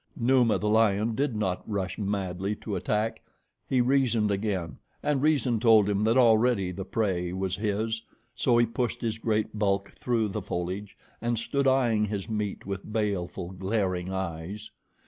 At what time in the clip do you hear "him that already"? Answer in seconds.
5.87-6.71